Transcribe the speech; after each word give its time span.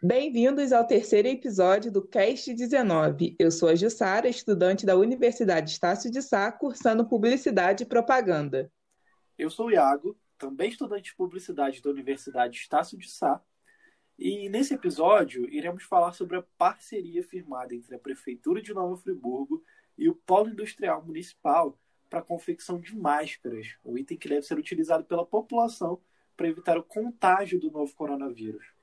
Bem-vindos 0.00 0.72
ao 0.72 0.86
terceiro 0.86 1.26
episódio 1.26 1.90
do 1.90 2.06
Cast 2.06 2.54
19. 2.54 3.34
Eu 3.36 3.50
sou 3.50 3.68
a 3.68 3.74
Jussara, 3.74 4.28
estudante 4.28 4.86
da 4.86 4.94
Universidade 4.94 5.72
Estácio 5.72 6.08
de 6.08 6.22
Sá, 6.22 6.52
cursando 6.52 7.04
Publicidade 7.04 7.82
e 7.82 7.86
Propaganda. 7.86 8.70
Eu 9.36 9.50
sou 9.50 9.66
o 9.66 9.70
Iago, 9.72 10.16
também 10.38 10.68
estudante 10.68 11.10
de 11.10 11.16
Publicidade 11.16 11.82
da 11.82 11.90
Universidade 11.90 12.56
Estácio 12.56 12.96
de 12.96 13.10
Sá, 13.10 13.42
e 14.16 14.48
nesse 14.48 14.72
episódio 14.72 15.52
iremos 15.52 15.82
falar 15.82 16.12
sobre 16.12 16.36
a 16.36 16.44
parceria 16.56 17.24
firmada 17.24 17.74
entre 17.74 17.96
a 17.96 17.98
Prefeitura 17.98 18.62
de 18.62 18.72
Nova 18.72 18.96
Friburgo 18.96 19.64
e 19.96 20.08
o 20.08 20.14
Polo 20.14 20.50
Industrial 20.50 21.04
Municipal 21.04 21.76
para 22.08 22.20
a 22.20 22.24
confecção 22.24 22.80
de 22.80 22.96
máscaras, 22.96 23.76
um 23.84 23.98
item 23.98 24.16
que 24.16 24.28
deve 24.28 24.42
ser 24.42 24.58
utilizado 24.58 25.04
pela 25.04 25.26
população 25.26 26.00
para 26.36 26.46
evitar 26.46 26.78
o 26.78 26.84
contágio 26.84 27.58
do 27.58 27.68
novo 27.68 27.92
coronavírus. 27.96 28.77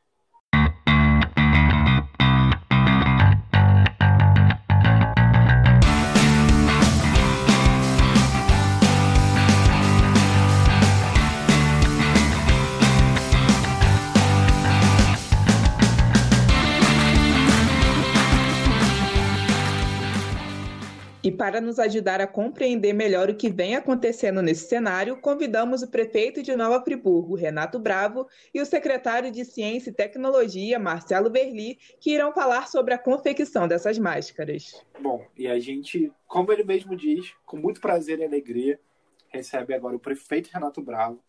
Para 21.45 21.62
nos 21.62 21.77
ajudar 21.77 22.20
a 22.20 22.26
compreender 22.26 22.91
melhor 22.91 23.30
o 23.30 23.35
que 23.35 23.52
vem 23.52 23.76
acontecendo 23.76 24.41
nesse 24.41 24.67
cenário, 24.67 25.22
convidamos 25.22 25.84
o 25.84 25.88
prefeito 25.88 26.41
de 26.41 26.55
Nova 26.55 26.84
Friburgo, 26.84 27.35
Renato 27.35 27.77
Bravo, 27.77 28.27
e 28.52 28.59
o 28.59 28.66
secretário 28.66 29.30
de 29.30 29.45
Ciência 29.45 29.91
e 29.91 29.94
Tecnologia, 29.94 30.80
Marcelo 30.80 31.30
Verli, 31.30 31.77
que 31.99 32.09
irão 32.09 32.34
falar 32.34 32.68
sobre 32.68 32.95
a 32.95 32.98
confecção 32.98 33.68
dessas 33.68 33.99
máscaras. 33.99 34.84
Bom, 34.99 35.23
e 35.38 35.48
a 35.48 35.60
gente, 35.60 36.12
como 36.26 36.51
ele 36.51 36.63
mesmo 36.63 36.96
diz, 36.96 37.32
com 37.46 37.57
muito 37.57 37.79
prazer 37.79 38.18
e 38.18 38.26
alegria, 38.26 38.79
recebe 39.27 39.76
agora 39.76 39.96
o 39.96 39.99
prefeito 39.99 40.49
Renato 40.51 40.82
Bravo. 40.82 41.21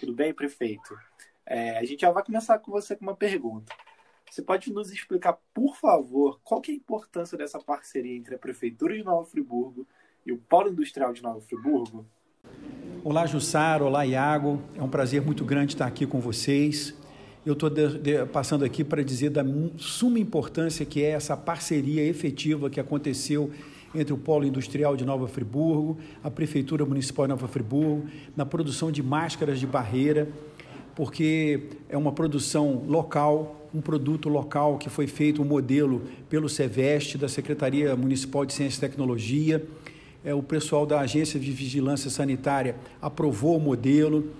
Tudo 0.00 0.12
bem, 0.12 0.34
prefeito? 0.34 0.98
É, 1.46 1.78
a 1.78 1.84
gente 1.84 2.00
já 2.00 2.10
vai 2.10 2.24
começar 2.24 2.58
com 2.58 2.72
você 2.72 2.96
com 2.96 3.04
uma 3.04 3.14
pergunta. 3.14 3.72
Você 4.30 4.42
pode 4.42 4.72
nos 4.72 4.92
explicar, 4.92 5.36
por 5.52 5.74
favor, 5.74 6.38
qual 6.44 6.60
que 6.60 6.70
é 6.70 6.74
a 6.74 6.76
importância 6.76 7.36
dessa 7.36 7.58
parceria 7.58 8.16
entre 8.16 8.36
a 8.36 8.38
Prefeitura 8.38 8.96
de 8.96 9.02
Nova 9.02 9.24
Friburgo 9.24 9.84
e 10.24 10.30
o 10.30 10.38
Polo 10.38 10.68
Industrial 10.68 11.12
de 11.12 11.20
Nova 11.20 11.40
Friburgo? 11.40 12.06
Olá, 13.02 13.26
Jussara. 13.26 13.82
Olá, 13.82 14.06
Iago. 14.06 14.62
É 14.76 14.82
um 14.82 14.88
prazer 14.88 15.20
muito 15.20 15.44
grande 15.44 15.74
estar 15.74 15.86
aqui 15.86 16.06
com 16.06 16.20
vocês. 16.20 16.94
Eu 17.44 17.54
estou 17.54 17.68
passando 18.32 18.64
aqui 18.64 18.84
para 18.84 19.02
dizer 19.02 19.30
da 19.30 19.42
suma 19.76 20.20
importância 20.20 20.86
que 20.86 21.02
é 21.02 21.10
essa 21.10 21.36
parceria 21.36 22.04
efetiva 22.04 22.70
que 22.70 22.78
aconteceu 22.78 23.50
entre 23.92 24.12
o 24.12 24.18
Polo 24.18 24.44
Industrial 24.44 24.96
de 24.96 25.04
Nova 25.04 25.26
Friburgo, 25.26 25.98
a 26.22 26.30
Prefeitura 26.30 26.84
Municipal 26.84 27.26
de 27.26 27.30
Nova 27.30 27.48
Friburgo, 27.48 28.08
na 28.36 28.46
produção 28.46 28.92
de 28.92 29.02
máscaras 29.02 29.58
de 29.58 29.66
barreira, 29.66 30.28
porque 30.94 31.70
é 31.88 31.96
uma 31.96 32.12
produção 32.12 32.84
local, 32.86 33.59
um 33.74 33.80
produto 33.80 34.28
local 34.28 34.78
que 34.78 34.90
foi 34.90 35.06
feito, 35.06 35.42
um 35.42 35.44
modelo 35.44 36.02
pelo 36.28 36.48
SEVEST, 36.48 37.16
da 37.16 37.28
Secretaria 37.28 37.94
Municipal 37.94 38.44
de 38.44 38.52
Ciência 38.52 38.78
e 38.78 38.80
Tecnologia. 38.80 39.64
É, 40.24 40.34
o 40.34 40.42
pessoal 40.42 40.84
da 40.84 41.00
Agência 41.00 41.38
de 41.38 41.50
Vigilância 41.50 42.10
Sanitária 42.10 42.76
aprovou 43.00 43.56
o 43.56 43.60
modelo. 43.60 44.30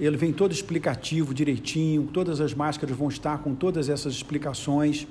Ele 0.00 0.16
vem 0.16 0.32
todo 0.32 0.52
explicativo, 0.52 1.34
direitinho, 1.34 2.08
todas 2.12 2.40
as 2.40 2.54
máscaras 2.54 2.96
vão 2.96 3.08
estar 3.08 3.38
com 3.38 3.54
todas 3.54 3.88
essas 3.88 4.14
explicações. 4.14 5.06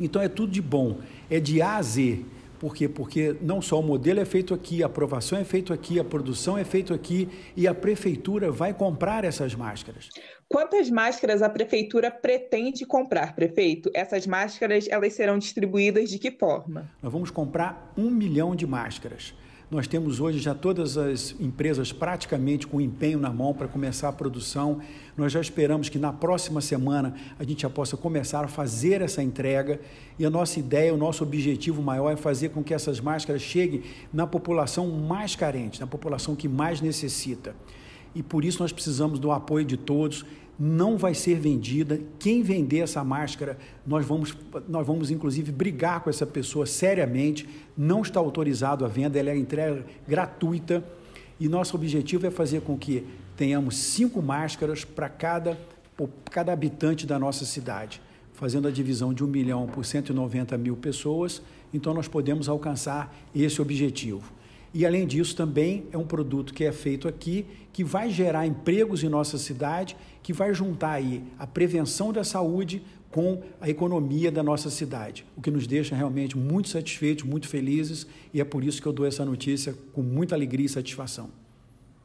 Então 0.00 0.20
é 0.20 0.28
tudo 0.28 0.52
de 0.52 0.62
bom, 0.62 0.98
é 1.30 1.38
de 1.38 1.62
A 1.62 1.76
a 1.76 1.82
Z. 1.82 2.20
Por 2.62 2.76
quê? 2.76 2.88
Porque 2.88 3.34
não 3.40 3.60
só 3.60 3.80
o 3.80 3.82
modelo 3.82 4.20
é 4.20 4.24
feito 4.24 4.54
aqui, 4.54 4.84
a 4.84 4.86
aprovação 4.86 5.36
é 5.36 5.42
feito 5.42 5.72
aqui, 5.72 5.98
a 5.98 6.04
produção 6.04 6.56
é 6.56 6.62
feito 6.62 6.94
aqui 6.94 7.28
e 7.56 7.66
a 7.66 7.74
prefeitura 7.74 8.52
vai 8.52 8.72
comprar 8.72 9.24
essas 9.24 9.52
máscaras. 9.52 10.08
Quantas 10.48 10.88
máscaras 10.88 11.42
a 11.42 11.48
prefeitura 11.48 12.08
pretende 12.08 12.86
comprar, 12.86 13.34
prefeito? 13.34 13.90
Essas 13.92 14.28
máscaras 14.28 14.86
elas 14.88 15.12
serão 15.12 15.38
distribuídas 15.38 16.08
de 16.08 16.20
que 16.20 16.30
forma? 16.30 16.88
Nós 17.02 17.12
vamos 17.12 17.32
comprar 17.32 17.92
um 17.98 18.08
milhão 18.08 18.54
de 18.54 18.64
máscaras. 18.64 19.34
Nós 19.72 19.86
temos 19.86 20.20
hoje 20.20 20.38
já 20.38 20.54
todas 20.54 20.98
as 20.98 21.34
empresas 21.40 21.92
praticamente 21.92 22.66
com 22.66 22.78
empenho 22.78 23.18
na 23.18 23.30
mão 23.30 23.54
para 23.54 23.66
começar 23.66 24.10
a 24.10 24.12
produção. 24.12 24.80
Nós 25.16 25.32
já 25.32 25.40
esperamos 25.40 25.88
que 25.88 25.98
na 25.98 26.12
próxima 26.12 26.60
semana 26.60 27.14
a 27.38 27.42
gente 27.42 27.62
já 27.62 27.70
possa 27.70 27.96
começar 27.96 28.44
a 28.44 28.48
fazer 28.48 29.00
essa 29.00 29.22
entrega. 29.22 29.80
E 30.18 30.26
a 30.26 30.30
nossa 30.30 30.58
ideia, 30.58 30.92
o 30.92 30.98
nosso 30.98 31.24
objetivo 31.24 31.80
maior 31.80 32.10
é 32.10 32.16
fazer 32.16 32.50
com 32.50 32.62
que 32.62 32.74
essas 32.74 33.00
máscaras 33.00 33.40
cheguem 33.40 33.82
na 34.12 34.26
população 34.26 34.90
mais 34.90 35.34
carente, 35.34 35.80
na 35.80 35.86
população 35.86 36.36
que 36.36 36.48
mais 36.48 36.82
necessita. 36.82 37.56
E 38.14 38.22
por 38.22 38.44
isso 38.44 38.60
nós 38.60 38.72
precisamos 38.72 39.18
do 39.18 39.32
apoio 39.32 39.64
de 39.64 39.78
todos 39.78 40.22
não 40.64 40.96
vai 40.96 41.12
ser 41.12 41.40
vendida. 41.40 42.00
Quem 42.20 42.40
vender 42.40 42.78
essa 42.78 43.02
máscara, 43.02 43.58
nós 43.84 44.06
vamos, 44.06 44.36
nós 44.68 44.86
vamos 44.86 45.10
inclusive 45.10 45.50
brigar 45.50 46.00
com 46.00 46.08
essa 46.08 46.24
pessoa 46.24 46.66
seriamente. 46.66 47.48
Não 47.76 48.00
está 48.00 48.20
autorizado 48.20 48.84
a 48.84 48.88
venda, 48.88 49.18
ela 49.18 49.30
é 49.30 49.36
entrega 49.36 49.84
gratuita. 50.06 50.84
E 51.40 51.48
nosso 51.48 51.74
objetivo 51.74 52.28
é 52.28 52.30
fazer 52.30 52.60
com 52.60 52.78
que 52.78 53.04
tenhamos 53.36 53.76
cinco 53.76 54.22
máscaras 54.22 54.84
para 54.84 55.08
cada, 55.08 55.58
cada 56.30 56.52
habitante 56.52 57.08
da 57.08 57.18
nossa 57.18 57.44
cidade, 57.44 58.00
fazendo 58.32 58.68
a 58.68 58.70
divisão 58.70 59.12
de 59.12 59.24
um 59.24 59.26
milhão 59.26 59.66
por 59.66 59.84
190 59.84 60.56
mil 60.58 60.76
pessoas. 60.76 61.42
Então, 61.74 61.92
nós 61.92 62.06
podemos 62.06 62.48
alcançar 62.48 63.12
esse 63.34 63.60
objetivo. 63.60 64.32
E, 64.74 64.86
além 64.86 65.06
disso, 65.06 65.36
também 65.36 65.86
é 65.92 65.98
um 65.98 66.06
produto 66.06 66.54
que 66.54 66.64
é 66.64 66.72
feito 66.72 67.06
aqui, 67.06 67.46
que 67.72 67.84
vai 67.84 68.10
gerar 68.10 68.46
empregos 68.46 69.04
em 69.04 69.08
nossa 69.08 69.36
cidade, 69.36 69.96
que 70.22 70.32
vai 70.32 70.54
juntar 70.54 70.92
aí 70.92 71.22
a 71.38 71.46
prevenção 71.46 72.12
da 72.12 72.24
saúde 72.24 72.82
com 73.10 73.42
a 73.60 73.68
economia 73.68 74.32
da 74.32 74.42
nossa 74.42 74.70
cidade, 74.70 75.26
o 75.36 75.42
que 75.42 75.50
nos 75.50 75.66
deixa 75.66 75.94
realmente 75.94 76.36
muito 76.36 76.70
satisfeitos, 76.70 77.24
muito 77.24 77.46
felizes, 77.46 78.06
e 78.32 78.40
é 78.40 78.44
por 78.44 78.64
isso 78.64 78.80
que 78.80 78.88
eu 78.88 78.92
dou 78.92 79.04
essa 79.04 79.22
notícia 79.22 79.74
com 79.92 80.02
muita 80.02 80.34
alegria 80.34 80.64
e 80.64 80.68
satisfação. 80.68 81.30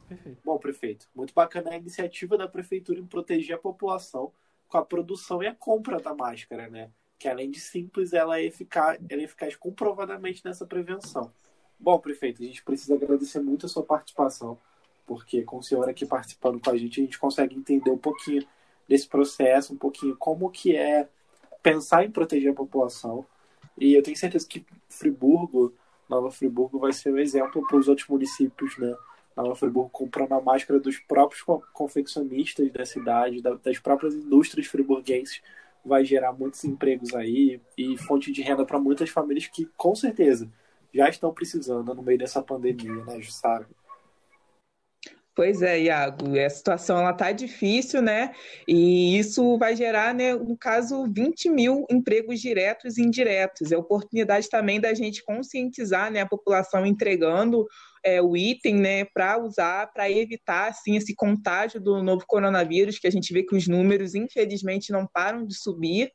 Perfeito. 0.06 0.38
Bom, 0.44 0.58
prefeito, 0.58 1.08
muito 1.14 1.32
bacana 1.32 1.70
a 1.70 1.76
iniciativa 1.76 2.36
da 2.36 2.46
prefeitura 2.46 3.00
em 3.00 3.06
proteger 3.06 3.56
a 3.56 3.58
população 3.58 4.32
com 4.68 4.76
a 4.76 4.84
produção 4.84 5.42
e 5.42 5.46
a 5.46 5.54
compra 5.54 5.98
da 5.98 6.14
máscara, 6.14 6.68
né? 6.68 6.90
Que 7.18 7.26
além 7.26 7.50
de 7.50 7.58
simples, 7.58 8.12
ela 8.12 8.38
é 8.38 8.44
eficaz, 8.44 8.98
ela 9.08 9.22
é 9.22 9.24
eficaz 9.24 9.56
comprovadamente 9.56 10.42
nessa 10.44 10.66
prevenção. 10.66 11.32
Bom, 11.80 11.98
prefeito, 11.98 12.42
a 12.42 12.46
gente 12.46 12.62
precisa 12.62 12.94
agradecer 12.94 13.40
muito 13.40 13.66
a 13.66 13.68
sua 13.68 13.82
participação, 13.82 14.58
porque 15.06 15.42
com 15.42 15.58
o 15.58 15.62
senhor 15.62 15.88
aqui 15.88 16.04
participando 16.04 16.60
com 16.60 16.70
a 16.70 16.76
gente, 16.76 17.00
a 17.00 17.04
gente 17.04 17.18
consegue 17.18 17.56
entender 17.56 17.90
um 17.90 17.98
pouquinho 17.98 18.44
desse 18.88 19.06
processo, 19.06 19.72
um 19.72 19.76
pouquinho 19.76 20.16
como 20.16 20.50
que 20.50 20.74
é 20.74 21.08
pensar 21.62 22.04
em 22.04 22.10
proteger 22.10 22.50
a 22.50 22.54
população. 22.54 23.24
E 23.76 23.94
eu 23.94 24.02
tenho 24.02 24.16
certeza 24.16 24.46
que 24.46 24.66
Friburgo, 24.88 25.72
Nova 26.08 26.30
Friburgo, 26.30 26.78
vai 26.78 26.92
ser 26.92 27.12
um 27.12 27.18
exemplo 27.18 27.64
para 27.66 27.76
os 27.76 27.86
outros 27.86 28.08
municípios, 28.08 28.76
né? 28.78 28.96
Nova 29.36 29.54
Friburgo 29.54 29.90
comprando 29.90 30.32
a 30.32 30.40
máscara 30.40 30.80
dos 30.80 30.98
próprios 30.98 31.44
confeccionistas 31.72 32.72
da 32.72 32.84
cidade, 32.84 33.40
das 33.40 33.78
próprias 33.78 34.14
indústrias 34.14 34.66
friburguenses, 34.66 35.40
vai 35.84 36.04
gerar 36.04 36.32
muitos 36.32 36.64
empregos 36.64 37.14
aí 37.14 37.60
e 37.76 37.96
fonte 37.98 38.32
de 38.32 38.42
renda 38.42 38.64
para 38.64 38.80
muitas 38.80 39.10
famílias 39.10 39.46
que, 39.46 39.66
com 39.76 39.94
certeza, 39.94 40.50
já 40.92 41.08
estão 41.08 41.32
precisando 41.32 41.94
no 41.94 42.02
meio 42.02 42.18
dessa 42.18 42.42
pandemia, 42.42 43.04
né, 43.04 43.20
Jussara? 43.20 43.66
Pois 45.38 45.62
é, 45.62 45.82
Iago, 45.82 46.36
a 46.36 46.50
situação 46.50 46.98
ela 46.98 47.12
tá 47.12 47.30
difícil, 47.30 48.02
né? 48.02 48.34
E 48.66 49.16
isso 49.16 49.56
vai 49.56 49.76
gerar, 49.76 50.12
né, 50.12 50.34
no 50.34 50.58
caso, 50.58 51.06
20 51.06 51.48
mil 51.48 51.86
empregos 51.88 52.40
diretos 52.40 52.98
e 52.98 53.02
indiretos. 53.02 53.70
É 53.70 53.76
oportunidade 53.76 54.48
também 54.48 54.80
da 54.80 54.92
gente 54.94 55.22
conscientizar 55.22 56.10
né, 56.10 56.22
a 56.22 56.28
população 56.28 56.84
entregando 56.84 57.64
é, 58.04 58.20
o 58.20 58.36
item 58.36 58.78
né, 58.78 59.04
para 59.04 59.38
usar, 59.38 59.92
para 59.92 60.10
evitar 60.10 60.70
assim, 60.70 60.96
esse 60.96 61.14
contágio 61.14 61.80
do 61.80 62.02
novo 62.02 62.24
coronavírus, 62.26 62.98
que 62.98 63.06
a 63.06 63.12
gente 63.12 63.32
vê 63.32 63.44
que 63.44 63.54
os 63.54 63.68
números, 63.68 64.16
infelizmente, 64.16 64.90
não 64.90 65.06
param 65.06 65.46
de 65.46 65.54
subir 65.54 66.10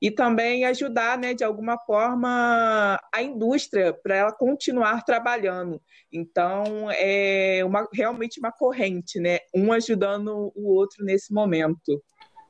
e 0.00 0.10
também 0.10 0.64
ajudar, 0.64 1.18
né, 1.18 1.34
de 1.34 1.44
alguma 1.44 1.78
forma, 1.78 2.98
a 3.12 3.22
indústria 3.22 3.92
para 3.92 4.16
ela 4.16 4.32
continuar 4.32 5.04
trabalhando. 5.04 5.80
Então, 6.12 6.90
é 6.90 7.62
uma, 7.64 7.88
realmente 7.92 8.40
uma 8.40 8.52
corrente, 8.52 9.20
né, 9.20 9.38
um 9.54 9.72
ajudando 9.72 10.52
o 10.54 10.72
outro 10.72 11.04
nesse 11.04 11.32
momento. 11.32 12.02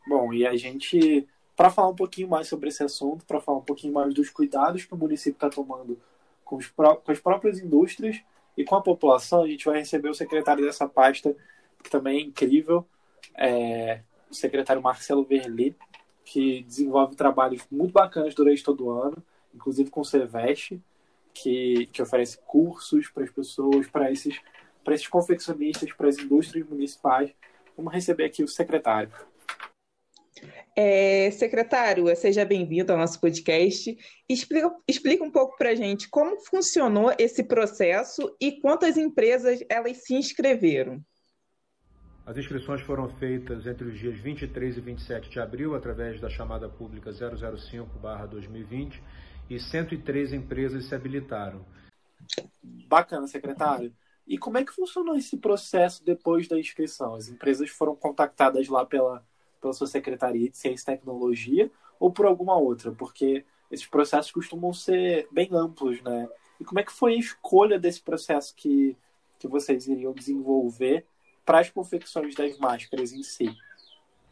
Bom, 0.06 0.32
e 0.32 0.46
a 0.46 0.56
gente, 0.56 1.26
para 1.56 1.70
falar 1.70 1.88
um 1.88 1.94
pouquinho 1.96 2.28
mais 2.28 2.48
sobre 2.48 2.68
esse 2.68 2.82
assunto, 2.82 3.24
para 3.24 3.40
falar 3.40 3.58
um 3.58 3.64
pouquinho 3.64 3.92
mais 3.92 4.12
dos 4.14 4.30
cuidados 4.30 4.84
que 4.84 4.94
o 4.94 4.96
município 4.96 5.36
está 5.36 5.50
tomando 5.50 5.98
com, 6.44 6.56
os, 6.56 6.68
com 6.68 7.12
as 7.12 7.20
próprias 7.20 7.60
indústrias 7.60 8.20
e 8.56 8.64
com 8.64 8.74
a 8.74 8.82
população, 8.82 9.44
a 9.44 9.48
gente 9.48 9.64
vai 9.64 9.78
receber 9.78 10.08
o 10.08 10.14
secretário 10.14 10.64
dessa 10.64 10.88
pasta, 10.88 11.36
que 11.82 11.88
também 11.88 12.18
é 12.18 12.22
incrível, 12.22 12.84
é, 13.36 14.00
o 14.30 14.34
secretário 14.34 14.82
Marcelo 14.82 15.24
Verli, 15.24 15.76
que 16.30 16.62
desenvolve 16.62 17.16
trabalhos 17.16 17.66
muito 17.68 17.92
bacanas 17.92 18.36
durante 18.36 18.62
todo 18.62 18.86
o 18.86 18.90
ano, 18.90 19.20
inclusive 19.52 19.90
com 19.90 20.00
o 20.00 20.04
Ceveste, 20.04 20.80
que, 21.34 21.86
que 21.92 22.00
oferece 22.00 22.38
cursos 22.46 23.08
para 23.08 23.24
as 23.24 23.30
pessoas, 23.30 23.88
para 23.88 24.12
esses, 24.12 24.40
para 24.84 24.94
esses 24.94 25.08
confeccionistas, 25.08 25.92
para 25.92 26.08
as 26.08 26.18
indústrias 26.18 26.68
municipais. 26.68 27.32
Vamos 27.76 27.92
receber 27.92 28.26
aqui 28.26 28.44
o 28.44 28.48
secretário. 28.48 29.10
É, 30.76 31.32
secretário, 31.32 32.14
seja 32.14 32.44
bem-vindo 32.44 32.92
ao 32.92 32.98
nosso 32.98 33.20
podcast. 33.20 33.98
Explica, 34.28 34.72
explica 34.86 35.24
um 35.24 35.32
pouco 35.32 35.56
para 35.58 35.70
a 35.70 35.74
gente 35.74 36.08
como 36.08 36.38
funcionou 36.38 37.12
esse 37.18 37.42
processo 37.42 38.36
e 38.40 38.52
quantas 38.60 38.96
empresas 38.96 39.64
elas 39.68 40.04
se 40.04 40.14
inscreveram. 40.14 41.04
As 42.30 42.36
inscrições 42.36 42.80
foram 42.82 43.08
feitas 43.08 43.66
entre 43.66 43.88
os 43.88 43.98
dias 43.98 44.16
23 44.16 44.76
e 44.76 44.80
27 44.80 45.28
de 45.28 45.40
abril, 45.40 45.74
através 45.74 46.20
da 46.20 46.30
chamada 46.30 46.68
pública 46.68 47.10
005-2020, 47.10 49.00
e 49.50 49.58
103 49.58 50.34
empresas 50.34 50.84
se 50.84 50.94
habilitaram. 50.94 51.66
Bacana, 52.62 53.26
secretário. 53.26 53.92
E 54.28 54.38
como 54.38 54.58
é 54.58 54.64
que 54.64 54.72
funcionou 54.72 55.16
esse 55.16 55.38
processo 55.38 56.04
depois 56.04 56.46
da 56.46 56.56
inscrição? 56.56 57.16
As 57.16 57.28
empresas 57.28 57.68
foram 57.68 57.96
contactadas 57.96 58.68
lá 58.68 58.86
pela, 58.86 59.26
pela 59.60 59.72
sua 59.72 59.88
Secretaria 59.88 60.48
de 60.48 60.56
Ciência 60.56 60.92
e 60.92 60.94
Tecnologia 60.94 61.68
ou 61.98 62.12
por 62.12 62.26
alguma 62.26 62.56
outra? 62.56 62.92
Porque 62.92 63.44
esses 63.72 63.88
processos 63.88 64.30
costumam 64.30 64.72
ser 64.72 65.26
bem 65.32 65.48
amplos, 65.52 66.00
né? 66.02 66.28
E 66.60 66.64
como 66.64 66.78
é 66.78 66.84
que 66.84 66.92
foi 66.92 67.14
a 67.14 67.18
escolha 67.18 67.76
desse 67.76 68.00
processo 68.00 68.54
que, 68.54 68.96
que 69.36 69.48
vocês 69.48 69.88
iriam 69.88 70.12
desenvolver 70.12 71.04
para 71.50 71.58
as 71.58 71.68
confecções 71.68 72.32
das 72.36 72.56
máscaras 72.58 73.12
em 73.12 73.24
si? 73.24 73.52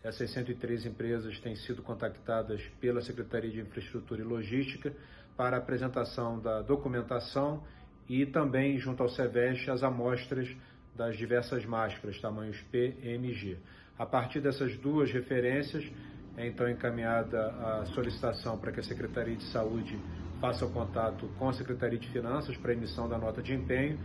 Essas 0.05 0.31
103 0.31 0.87
empresas 0.87 1.41
têm 1.41 1.57
sido 1.57 1.83
contactadas 1.83 2.63
pela 2.81 3.03
Secretaria 3.03 3.51
de 3.51 3.59
Infraestrutura 3.61 4.21
e 4.21 4.25
Logística 4.25 4.95
para 5.37 5.57
a 5.57 5.59
apresentação 5.59 6.39
da 6.39 6.63
documentação 6.63 7.65
e 8.09 8.25
também, 8.25 8.79
junto 8.79 9.03
ao 9.03 9.09
SEVEST, 9.09 9.69
as 9.69 9.83
amostras 9.83 10.49
das 10.95 11.17
diversas 11.17 11.67
máscaras, 11.67 12.21
tamanhos 12.21 12.61
P 12.71 12.95
e 13.03 13.09
MG. 13.09 13.59
A 13.99 14.07
partir 14.07 14.41
dessas 14.41 14.77
duas 14.77 15.11
referências, 15.11 15.91
é 16.37 16.47
então 16.47 16.71
encaminhada 16.71 17.49
a 17.49 17.85
solicitação 17.87 18.57
para 18.59 18.71
que 18.71 18.79
a 18.79 18.85
Secretaria 18.85 19.35
de 19.35 19.51
Saúde 19.51 19.99
faça 20.41 20.65
o 20.65 20.71
contato 20.71 21.29
com 21.37 21.49
a 21.49 21.53
Secretaria 21.53 21.99
de 21.99 22.09
Finanças 22.11 22.57
para 22.57 22.73
emissão 22.73 23.09
da 23.09 23.19
nota 23.19 23.43
de 23.43 23.53
empenho 23.53 23.99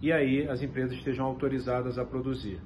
e 0.00 0.12
aí 0.12 0.48
as 0.48 0.62
empresas 0.62 0.92
estejam 0.92 1.26
autorizadas 1.26 1.98
a 1.98 2.04
produzir. 2.04 2.60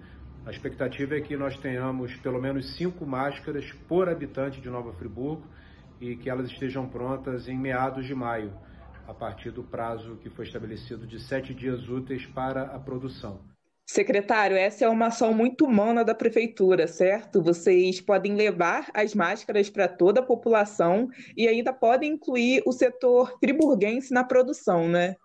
A 0.45 0.51
expectativa 0.51 1.17
é 1.17 1.21
que 1.21 1.37
nós 1.37 1.57
tenhamos 1.59 2.17
pelo 2.17 2.41
menos 2.41 2.75
cinco 2.77 3.07
máscaras 3.07 3.71
por 3.87 4.09
habitante 4.09 4.61
de 4.61 4.71
Nova 4.71 4.93
Friburgo 4.93 5.45
e 6.01 6.17
que 6.17 6.31
elas 6.31 6.51
estejam 6.51 6.89
prontas 6.89 7.47
em 7.47 7.59
meados 7.59 8.07
de 8.07 8.15
maio, 8.15 8.53
a 9.07 9.13
partir 9.13 9.51
do 9.51 9.63
prazo 9.63 10.17
que 10.23 10.31
foi 10.31 10.47
estabelecido 10.47 11.07
de 11.07 11.21
sete 11.21 11.53
dias 11.53 11.89
úteis 11.89 12.25
para 12.27 12.63
a 12.63 12.79
produção. 12.79 13.41
Secretário, 13.87 14.57
essa 14.57 14.85
é 14.85 14.89
uma 14.89 15.09
ação 15.09 15.35
muito 15.35 15.65
humana 15.65 16.05
da 16.05 16.15
prefeitura, 16.15 16.87
certo? 16.87 17.43
Vocês 17.43 18.01
podem 18.01 18.37
levar 18.37 18.89
as 18.95 19.17
máscaras 19.17 19.69
para 19.69 19.89
toda 19.89 20.21
a 20.21 20.25
população 20.25 21.09
e 21.37 21.49
ainda 21.49 21.73
podem 21.73 22.13
incluir 22.13 22.63
o 22.65 22.71
setor 22.71 23.37
friburguense 23.41 24.15
na 24.15 24.23
produção, 24.23 24.89
né? 24.89 25.17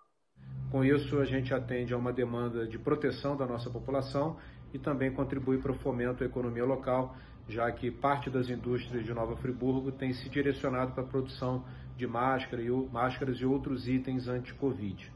Com 0.75 0.83
isso, 0.83 1.19
a 1.19 1.23
gente 1.23 1.53
atende 1.53 1.93
a 1.93 1.97
uma 1.97 2.11
demanda 2.11 2.67
de 2.67 2.77
proteção 2.77 3.37
da 3.37 3.45
nossa 3.45 3.69
população 3.69 4.35
e 4.73 4.77
também 4.77 5.09
contribui 5.09 5.57
para 5.57 5.71
o 5.71 5.73
fomento 5.73 6.19
da 6.19 6.25
economia 6.25 6.65
local, 6.65 7.15
já 7.47 7.71
que 7.71 7.89
parte 7.89 8.29
das 8.29 8.49
indústrias 8.49 9.05
de 9.05 9.13
Nova 9.13 9.37
Friburgo 9.37 9.89
tem 9.89 10.11
se 10.11 10.27
direcionado 10.27 10.91
para 10.91 11.03
a 11.03 11.07
produção 11.07 11.63
de 11.95 12.05
máscara 12.05 12.61
e, 12.61 12.69
máscaras 12.69 13.37
e 13.37 13.45
outros 13.45 13.87
itens 13.87 14.27
anti-Covid. 14.27 15.13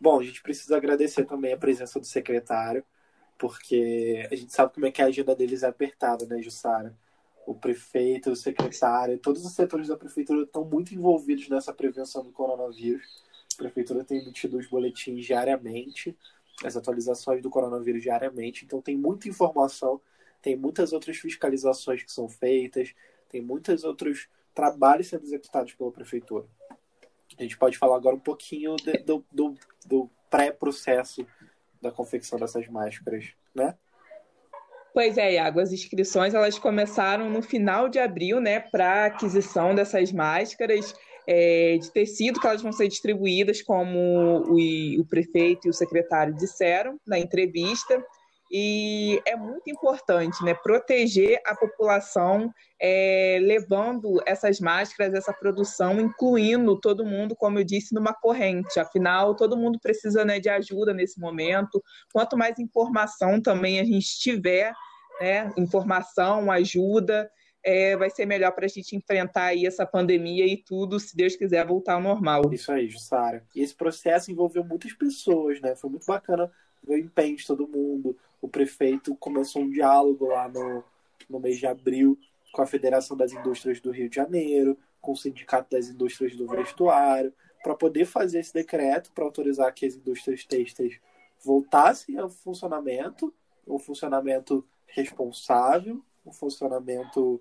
Bom, 0.00 0.18
a 0.18 0.24
gente 0.24 0.42
precisa 0.42 0.76
agradecer 0.76 1.24
também 1.26 1.52
a 1.52 1.56
presença 1.56 2.00
do 2.00 2.04
secretário, 2.04 2.82
porque 3.38 4.26
a 4.28 4.34
gente 4.34 4.52
sabe 4.52 4.74
como 4.74 4.86
é 4.86 4.90
que 4.90 5.00
a 5.00 5.06
agenda 5.06 5.32
deles 5.32 5.62
é 5.62 5.68
apertada, 5.68 6.26
né, 6.26 6.42
Jussara? 6.42 6.92
O 7.46 7.54
prefeito, 7.54 8.32
o 8.32 8.36
secretário, 8.36 9.16
todos 9.20 9.46
os 9.46 9.52
setores 9.52 9.86
da 9.86 9.96
prefeitura 9.96 10.42
estão 10.42 10.64
muito 10.64 10.92
envolvidos 10.92 11.48
nessa 11.48 11.72
prevenção 11.72 12.24
do 12.24 12.32
coronavírus. 12.32 13.27
Prefeitura 13.58 14.04
tem 14.04 14.22
emitido 14.22 14.56
os 14.56 14.68
boletins 14.68 15.26
diariamente, 15.26 16.16
as 16.64 16.76
atualizações 16.76 17.42
do 17.42 17.50
coronavírus 17.50 18.02
diariamente. 18.02 18.64
Então 18.64 18.80
tem 18.80 18.96
muita 18.96 19.28
informação, 19.28 20.00
tem 20.40 20.56
muitas 20.56 20.92
outras 20.92 21.16
fiscalizações 21.16 22.04
que 22.04 22.12
são 22.12 22.28
feitas, 22.28 22.94
tem 23.28 23.42
muitos 23.42 23.82
outros 23.82 24.28
trabalhos 24.54 25.08
sendo 25.08 25.24
executados 25.24 25.74
pela 25.74 25.90
prefeitura. 25.90 26.46
A 27.36 27.42
gente 27.42 27.58
pode 27.58 27.76
falar 27.76 27.96
agora 27.96 28.14
um 28.14 28.20
pouquinho 28.20 28.76
de, 28.76 28.92
do, 28.98 29.24
do, 29.30 29.54
do 29.84 30.10
pré-processo 30.30 31.26
da 31.82 31.90
confecção 31.90 32.38
dessas 32.38 32.66
máscaras, 32.68 33.32
né? 33.54 33.76
Pois 34.94 35.18
é, 35.18 35.34
Iago, 35.34 35.60
as 35.60 35.72
inscrições 35.72 36.32
elas 36.32 36.58
começaram 36.58 37.28
no 37.28 37.42
final 37.42 37.88
de 37.88 37.98
abril, 37.98 38.40
né, 38.40 38.58
para 38.58 39.06
aquisição 39.06 39.74
dessas 39.74 40.10
máscaras 40.10 40.94
é, 41.30 41.76
de 41.76 41.92
tecido 41.92 42.40
que 42.40 42.46
elas 42.46 42.62
vão 42.62 42.72
ser 42.72 42.88
distribuídas, 42.88 43.60
como 43.60 43.98
o, 44.48 45.00
o 45.00 45.04
prefeito 45.04 45.66
e 45.66 45.70
o 45.70 45.74
secretário 45.74 46.34
disseram 46.34 46.98
na 47.06 47.18
entrevista. 47.18 48.02
E 48.50 49.20
é 49.26 49.36
muito 49.36 49.68
importante 49.68 50.42
né, 50.42 50.54
proteger 50.54 51.38
a 51.44 51.54
população, 51.54 52.50
é, 52.80 53.38
levando 53.42 54.22
essas 54.24 54.58
máscaras, 54.58 55.12
essa 55.12 55.34
produção, 55.34 56.00
incluindo 56.00 56.80
todo 56.80 57.04
mundo, 57.04 57.36
como 57.36 57.58
eu 57.58 57.64
disse, 57.64 57.94
numa 57.94 58.14
corrente. 58.14 58.80
Afinal, 58.80 59.36
todo 59.36 59.54
mundo 59.54 59.78
precisa 59.82 60.24
né, 60.24 60.40
de 60.40 60.48
ajuda 60.48 60.94
nesse 60.94 61.20
momento. 61.20 61.82
Quanto 62.10 62.38
mais 62.38 62.58
informação 62.58 63.38
também 63.38 63.80
a 63.80 63.84
gente 63.84 64.18
tiver, 64.18 64.72
né, 65.20 65.52
informação, 65.58 66.50
ajuda, 66.50 67.30
é, 67.62 67.96
vai 67.96 68.10
ser 68.10 68.26
melhor 68.26 68.52
para 68.52 68.66
a 68.66 68.68
gente 68.68 68.96
enfrentar 68.96 69.46
aí 69.46 69.66
essa 69.66 69.84
pandemia 69.84 70.46
e 70.46 70.56
tudo, 70.56 70.98
se 70.98 71.16
Deus 71.16 71.36
quiser, 71.36 71.66
voltar 71.66 71.94
ao 71.94 72.00
normal. 72.00 72.42
Isso 72.52 72.72
aí, 72.72 72.88
Jussara. 72.88 73.44
E 73.54 73.60
esse 73.60 73.74
processo 73.74 74.30
envolveu 74.30 74.64
muitas 74.64 74.92
pessoas, 74.92 75.60
né? 75.60 75.74
Foi 75.74 75.90
muito 75.90 76.06
bacana 76.06 76.50
ver 76.82 76.94
o 76.94 76.98
empenho 76.98 77.36
de 77.36 77.46
todo 77.46 77.68
mundo. 77.68 78.16
O 78.40 78.48
prefeito 78.48 79.14
começou 79.16 79.62
um 79.62 79.70
diálogo 79.70 80.26
lá 80.26 80.48
no, 80.48 80.84
no 81.28 81.40
mês 81.40 81.58
de 81.58 81.66
abril 81.66 82.18
com 82.52 82.62
a 82.62 82.66
Federação 82.66 83.16
das 83.16 83.32
Indústrias 83.32 83.80
do 83.80 83.90
Rio 83.90 84.08
de 84.08 84.16
Janeiro, 84.16 84.78
com 85.00 85.12
o 85.12 85.16
Sindicato 85.16 85.76
das 85.76 85.88
Indústrias 85.88 86.34
do 86.34 86.46
Vestuário, 86.46 87.32
para 87.62 87.74
poder 87.74 88.04
fazer 88.04 88.38
esse 88.38 88.54
decreto 88.54 89.12
para 89.12 89.24
autorizar 89.24 89.72
que 89.74 89.84
as 89.84 89.94
indústrias 89.94 90.44
têxteis 90.44 90.98
voltassem 91.44 92.18
ao 92.18 92.28
funcionamento, 92.28 93.32
um 93.66 93.78
funcionamento 93.78 94.64
responsável, 94.86 96.02
um 96.28 96.32
funcionamento 96.32 97.40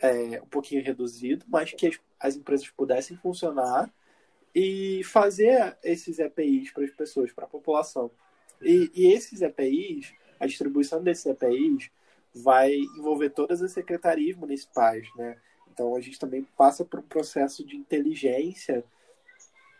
é, 0.00 0.40
um 0.40 0.46
pouquinho 0.46 0.82
reduzido, 0.82 1.44
mas 1.48 1.72
que 1.72 1.86
as, 1.86 1.98
as 2.20 2.36
empresas 2.36 2.68
pudessem 2.70 3.16
funcionar 3.16 3.92
e 4.54 5.02
fazer 5.04 5.76
esses 5.82 6.18
EPIs 6.18 6.70
para 6.70 6.84
as 6.84 6.90
pessoas, 6.90 7.32
para 7.32 7.44
a 7.44 7.48
população. 7.48 8.10
E, 8.60 8.90
e, 8.94 9.12
esses 9.12 9.40
EPIs, 9.40 10.12
a 10.38 10.46
distribuição 10.46 11.02
desses 11.02 11.26
EPIs 11.26 11.90
vai 12.34 12.72
envolver 12.74 13.30
todas 13.30 13.62
as 13.62 13.72
secretarias 13.72 14.36
municipais, 14.36 15.08
né? 15.16 15.36
Então 15.72 15.96
a 15.96 16.00
gente 16.00 16.18
também 16.18 16.46
passa 16.56 16.84
por 16.84 17.00
um 17.00 17.02
processo 17.02 17.64
de 17.64 17.76
inteligência 17.76 18.84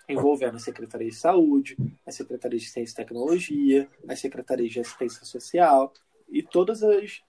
envolvendo 0.09 0.57
a 0.57 0.61
Secretaria 0.61 1.09
de 1.09 1.15
Saúde, 1.15 1.77
a 2.07 2.11
Secretaria 2.11 2.59
de 2.59 2.69
Ciência 2.69 2.95
e 2.95 2.97
Tecnologia, 2.97 3.89
a 4.09 4.17
Secretaria 4.17 4.69
de 4.69 4.81
Assistência 4.81 5.25
Social 5.25 5.93
e 6.29 6.43
todas 6.43 6.83
as 6.83 7.23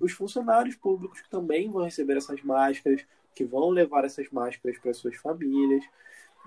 os 0.00 0.12
funcionários 0.12 0.76
públicos 0.76 1.20
que 1.20 1.28
também 1.28 1.70
vão 1.70 1.84
receber 1.84 2.16
essas 2.16 2.42
máscaras, 2.42 3.04
que 3.34 3.44
vão 3.44 3.70
levar 3.70 4.04
essas 4.04 4.28
máscaras 4.30 4.78
para 4.78 4.94
suas 4.94 5.16
famílias. 5.16 5.84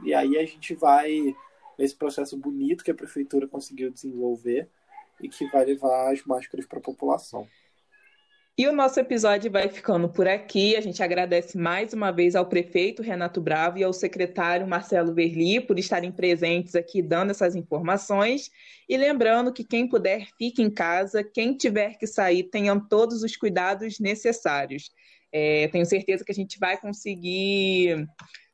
E 0.03 0.13
aí 0.13 0.37
a 0.37 0.45
gente 0.45 0.73
vai 0.73 1.35
nesse 1.77 1.95
processo 1.95 2.37
bonito 2.37 2.83
que 2.83 2.91
a 2.91 2.95
prefeitura 2.95 3.47
conseguiu 3.47 3.91
desenvolver 3.91 4.69
e 5.19 5.29
que 5.29 5.47
vai 5.47 5.65
levar 5.65 6.11
as 6.11 6.23
máscaras 6.23 6.65
para 6.65 6.79
a 6.79 6.81
população. 6.81 7.47
E 8.57 8.67
o 8.67 8.73
nosso 8.73 8.99
episódio 8.99 9.49
vai 9.49 9.69
ficando 9.69 10.09
por 10.09 10.27
aqui. 10.27 10.75
A 10.75 10.81
gente 10.81 11.01
agradece 11.01 11.57
mais 11.57 11.93
uma 11.93 12.11
vez 12.11 12.35
ao 12.35 12.45
prefeito 12.45 13.01
Renato 13.01 13.39
Bravo 13.39 13.77
e 13.77 13.83
ao 13.83 13.93
secretário 13.93 14.67
Marcelo 14.67 15.13
Verli 15.13 15.61
por 15.61 15.79
estarem 15.79 16.11
presentes 16.11 16.75
aqui 16.75 17.01
dando 17.01 17.31
essas 17.31 17.55
informações. 17.55 18.51
E 18.89 18.97
lembrando 18.97 19.53
que 19.53 19.63
quem 19.63 19.87
puder, 19.87 20.27
fique 20.37 20.61
em 20.61 20.69
casa. 20.69 21.23
Quem 21.23 21.55
tiver 21.55 21.97
que 21.97 22.05
sair, 22.05 22.43
tenham 22.43 22.79
todos 22.79 23.23
os 23.23 23.37
cuidados 23.37 23.99
necessários. 23.99 24.91
É, 25.31 25.69
tenho 25.69 25.85
certeza 25.85 26.25
que 26.25 26.31
a 26.31 26.35
gente 26.35 26.59
vai 26.59 26.77
conseguir 26.79 28.05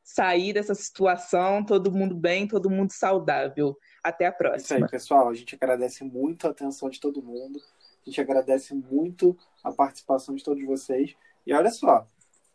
sair 0.04 0.54
dessa 0.54 0.74
situação, 0.74 1.66
todo 1.66 1.92
mundo 1.92 2.16
bem, 2.16 2.48
todo 2.48 2.70
mundo 2.70 2.92
saudável. 2.92 3.76
Até 4.04 4.26
a 4.26 4.32
próxima. 4.32 4.78
Isso 4.78 4.86
aí, 4.86 4.90
pessoal. 4.90 5.28
A 5.28 5.34
gente 5.34 5.56
agradece 5.56 6.04
muito 6.04 6.48
a 6.48 6.52
atenção 6.52 6.90
de 6.90 7.00
todo 7.00 7.22
mundo. 7.22 7.60
A 8.08 8.10
gente 8.10 8.22
agradece 8.22 8.74
muito 8.74 9.38
a 9.62 9.70
participação 9.70 10.34
de 10.34 10.44
todos 10.44 10.64
vocês. 10.66 11.14
E 11.46 11.54
olha 11.54 11.70
só, 11.70 12.08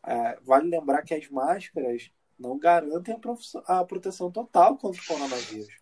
É, 0.04 0.36
vale 0.42 0.68
lembrar 0.68 1.02
que 1.02 1.14
as 1.14 1.28
máscaras 1.28 2.10
não 2.36 2.58
garantem 2.58 3.14
a, 3.68 3.78
a 3.78 3.84
proteção 3.84 4.32
total 4.32 4.76
contra 4.76 5.00
o 5.00 5.06
coronavírus. 5.06 5.76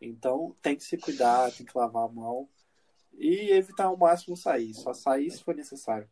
Então 0.00 0.56
tem 0.62 0.74
que 0.74 0.84
se 0.84 0.96
cuidar, 0.96 1.52
tem 1.52 1.66
que 1.66 1.76
lavar 1.76 2.06
a 2.06 2.08
mão 2.08 2.48
e 3.12 3.50
evitar 3.50 3.84
ao 3.84 3.96
máximo 3.96 4.36
sair. 4.36 4.72
Só 4.72 4.94
sair 4.94 5.30
se 5.30 5.44
for 5.44 5.54
necessário. 5.54 6.08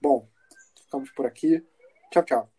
Bom, 0.00 0.28
ficamos 0.76 1.10
por 1.10 1.26
aqui. 1.26 1.66
Tchau, 2.12 2.22
tchau. 2.22 2.53